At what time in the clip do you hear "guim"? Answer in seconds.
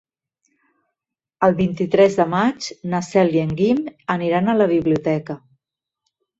3.63-3.87